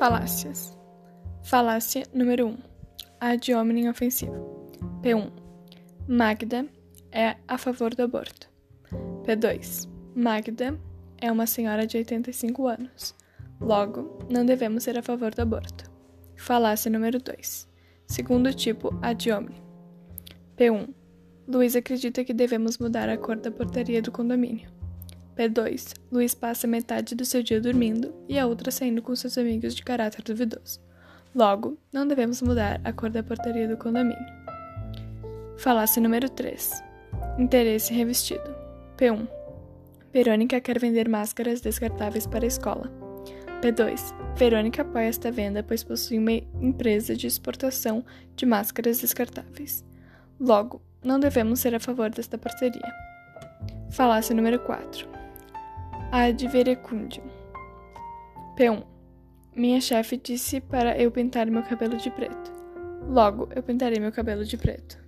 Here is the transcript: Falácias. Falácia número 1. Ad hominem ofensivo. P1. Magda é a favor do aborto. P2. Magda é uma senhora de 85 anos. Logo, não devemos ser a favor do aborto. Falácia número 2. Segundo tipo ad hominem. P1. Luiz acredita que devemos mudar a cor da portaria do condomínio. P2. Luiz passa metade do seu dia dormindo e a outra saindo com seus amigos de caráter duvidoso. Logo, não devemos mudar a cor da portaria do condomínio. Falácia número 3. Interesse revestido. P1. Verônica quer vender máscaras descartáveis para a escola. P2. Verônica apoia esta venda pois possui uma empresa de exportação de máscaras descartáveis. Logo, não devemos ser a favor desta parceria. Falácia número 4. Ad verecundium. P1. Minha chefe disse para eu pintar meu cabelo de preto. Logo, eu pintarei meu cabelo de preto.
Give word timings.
Falácias. 0.00 0.74
Falácia 1.42 2.04
número 2.14 2.46
1. 2.46 2.58
Ad 3.20 3.54
hominem 3.54 3.90
ofensivo. 3.90 4.32
P1. 5.02 5.30
Magda 6.08 6.64
é 7.12 7.36
a 7.46 7.58
favor 7.58 7.94
do 7.94 8.04
aborto. 8.04 8.48
P2. 9.24 9.86
Magda 10.16 10.80
é 11.18 11.30
uma 11.30 11.46
senhora 11.46 11.86
de 11.86 11.98
85 11.98 12.66
anos. 12.66 13.14
Logo, 13.60 14.18
não 14.30 14.46
devemos 14.46 14.84
ser 14.84 14.96
a 14.96 15.02
favor 15.02 15.34
do 15.34 15.42
aborto. 15.42 15.84
Falácia 16.34 16.90
número 16.90 17.18
2. 17.18 17.68
Segundo 18.06 18.54
tipo 18.54 18.98
ad 19.02 19.30
hominem. 19.30 19.62
P1. 20.56 20.94
Luiz 21.46 21.76
acredita 21.76 22.24
que 22.24 22.32
devemos 22.32 22.78
mudar 22.78 23.10
a 23.10 23.18
cor 23.18 23.36
da 23.36 23.50
portaria 23.50 24.00
do 24.00 24.10
condomínio. 24.10 24.79
P2. 25.40 25.94
Luiz 26.12 26.34
passa 26.34 26.66
metade 26.66 27.14
do 27.14 27.24
seu 27.24 27.42
dia 27.42 27.62
dormindo 27.62 28.14
e 28.28 28.38
a 28.38 28.46
outra 28.46 28.70
saindo 28.70 29.00
com 29.00 29.16
seus 29.16 29.38
amigos 29.38 29.74
de 29.74 29.82
caráter 29.82 30.22
duvidoso. 30.22 30.78
Logo, 31.34 31.78
não 31.90 32.06
devemos 32.06 32.42
mudar 32.42 32.78
a 32.84 32.92
cor 32.92 33.08
da 33.08 33.22
portaria 33.22 33.66
do 33.66 33.78
condomínio. 33.78 34.18
Falácia 35.56 36.02
número 36.02 36.28
3. 36.28 36.82
Interesse 37.38 37.94
revestido. 37.94 38.54
P1. 38.98 39.26
Verônica 40.12 40.60
quer 40.60 40.78
vender 40.78 41.08
máscaras 41.08 41.62
descartáveis 41.62 42.26
para 42.26 42.44
a 42.44 42.48
escola. 42.48 42.92
P2. 43.62 44.14
Verônica 44.36 44.82
apoia 44.82 45.06
esta 45.06 45.32
venda 45.32 45.62
pois 45.62 45.82
possui 45.82 46.18
uma 46.18 46.32
empresa 46.32 47.16
de 47.16 47.26
exportação 47.26 48.04
de 48.36 48.44
máscaras 48.44 49.00
descartáveis. 49.00 49.82
Logo, 50.38 50.82
não 51.02 51.18
devemos 51.18 51.60
ser 51.60 51.74
a 51.74 51.80
favor 51.80 52.10
desta 52.10 52.36
parceria. 52.36 52.92
Falácia 53.90 54.34
número 54.34 54.58
4. 54.58 55.19
Ad 56.12 56.44
verecundium. 56.48 57.24
P1. 58.56 58.82
Minha 59.54 59.80
chefe 59.80 60.16
disse 60.16 60.60
para 60.60 61.00
eu 61.00 61.08
pintar 61.12 61.46
meu 61.46 61.62
cabelo 61.62 61.96
de 61.96 62.10
preto. 62.10 62.50
Logo, 63.08 63.48
eu 63.54 63.62
pintarei 63.62 64.00
meu 64.00 64.10
cabelo 64.10 64.44
de 64.44 64.56
preto. 64.56 64.98